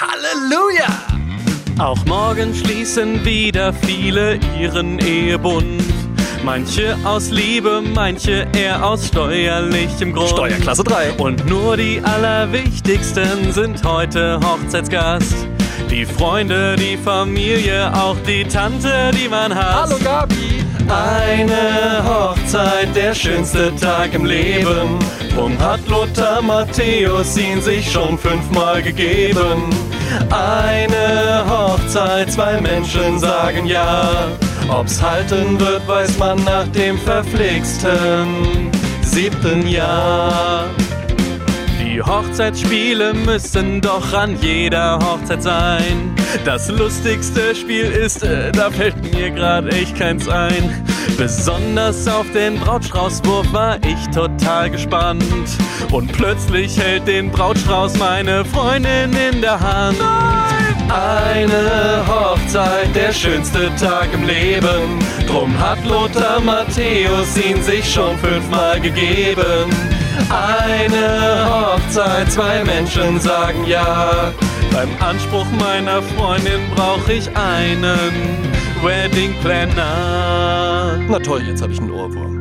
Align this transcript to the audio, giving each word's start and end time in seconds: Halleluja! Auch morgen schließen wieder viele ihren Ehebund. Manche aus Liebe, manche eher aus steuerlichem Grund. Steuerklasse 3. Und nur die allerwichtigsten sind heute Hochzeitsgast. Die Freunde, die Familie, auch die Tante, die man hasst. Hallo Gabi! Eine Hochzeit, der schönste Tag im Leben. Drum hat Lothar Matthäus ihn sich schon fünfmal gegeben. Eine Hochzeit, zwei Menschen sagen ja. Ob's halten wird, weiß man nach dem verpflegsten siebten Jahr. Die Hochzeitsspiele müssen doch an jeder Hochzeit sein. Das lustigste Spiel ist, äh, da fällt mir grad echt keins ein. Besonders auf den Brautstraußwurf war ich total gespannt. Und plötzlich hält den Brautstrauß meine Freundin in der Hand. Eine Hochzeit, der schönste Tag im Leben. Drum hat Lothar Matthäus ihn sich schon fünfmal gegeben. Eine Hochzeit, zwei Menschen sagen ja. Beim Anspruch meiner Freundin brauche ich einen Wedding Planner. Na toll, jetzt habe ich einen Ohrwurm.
Halleluja! 0.00 0.86
Auch 1.80 2.04
morgen 2.04 2.54
schließen 2.54 3.24
wieder 3.24 3.72
viele 3.72 4.38
ihren 4.56 5.00
Ehebund. 5.00 5.82
Manche 6.44 6.96
aus 7.02 7.30
Liebe, 7.30 7.82
manche 7.94 8.46
eher 8.56 8.86
aus 8.86 9.08
steuerlichem 9.08 10.12
Grund. 10.12 10.28
Steuerklasse 10.28 10.84
3. 10.84 11.14
Und 11.14 11.46
nur 11.46 11.76
die 11.76 12.00
allerwichtigsten 12.00 13.50
sind 13.50 13.82
heute 13.82 14.38
Hochzeitsgast. 14.38 15.34
Die 15.90 16.06
Freunde, 16.06 16.76
die 16.76 16.96
Familie, 16.96 17.92
auch 17.92 18.16
die 18.24 18.44
Tante, 18.44 19.10
die 19.20 19.28
man 19.28 19.52
hasst. 19.52 19.94
Hallo 19.94 19.98
Gabi! 20.04 20.64
Eine 20.88 22.02
Hochzeit, 22.02 22.96
der 22.96 23.14
schönste 23.14 23.74
Tag 23.76 24.14
im 24.14 24.24
Leben. 24.24 24.98
Drum 25.34 25.58
hat 25.58 25.86
Lothar 25.86 26.40
Matthäus 26.40 27.36
ihn 27.36 27.60
sich 27.60 27.90
schon 27.92 28.18
fünfmal 28.18 28.82
gegeben. 28.82 29.70
Eine 30.30 31.44
Hochzeit, 31.46 32.32
zwei 32.32 32.60
Menschen 32.60 33.18
sagen 33.18 33.66
ja. 33.66 34.28
Ob's 34.70 35.02
halten 35.02 35.60
wird, 35.60 35.86
weiß 35.86 36.18
man 36.18 36.42
nach 36.44 36.66
dem 36.68 36.98
verpflegsten 36.98 38.70
siebten 39.02 39.66
Jahr. 39.68 40.64
Die 41.98 42.04
Hochzeitsspiele 42.04 43.12
müssen 43.12 43.80
doch 43.80 44.12
an 44.12 44.40
jeder 44.40 45.00
Hochzeit 45.00 45.42
sein. 45.42 46.14
Das 46.44 46.68
lustigste 46.68 47.56
Spiel 47.56 47.86
ist, 47.86 48.22
äh, 48.22 48.52
da 48.52 48.70
fällt 48.70 49.02
mir 49.12 49.32
grad 49.32 49.66
echt 49.74 49.98
keins 49.98 50.28
ein. 50.28 50.86
Besonders 51.16 52.06
auf 52.06 52.26
den 52.32 52.54
Brautstraußwurf 52.60 53.52
war 53.52 53.78
ich 53.84 53.98
total 54.14 54.70
gespannt. 54.70 55.24
Und 55.90 56.12
plötzlich 56.12 56.78
hält 56.78 57.08
den 57.08 57.32
Brautstrauß 57.32 57.98
meine 57.98 58.44
Freundin 58.44 59.12
in 59.16 59.40
der 59.40 59.58
Hand. 59.58 59.98
Eine 60.88 62.04
Hochzeit, 62.06 62.94
der 62.94 63.12
schönste 63.12 63.74
Tag 63.74 64.06
im 64.14 64.24
Leben. 64.24 65.00
Drum 65.26 65.52
hat 65.58 65.84
Lothar 65.84 66.38
Matthäus 66.42 67.36
ihn 67.44 67.60
sich 67.60 67.92
schon 67.92 68.16
fünfmal 68.18 68.80
gegeben. 68.80 69.97
Eine 70.28 71.46
Hochzeit, 71.50 72.30
zwei 72.30 72.64
Menschen 72.64 73.20
sagen 73.20 73.64
ja. 73.66 74.32
Beim 74.72 74.88
Anspruch 75.00 75.46
meiner 75.58 76.02
Freundin 76.02 76.60
brauche 76.74 77.12
ich 77.12 77.28
einen 77.36 78.52
Wedding 78.82 79.34
Planner. 79.42 80.98
Na 81.08 81.18
toll, 81.18 81.42
jetzt 81.46 81.62
habe 81.62 81.72
ich 81.72 81.80
einen 81.80 81.90
Ohrwurm. 81.90 82.37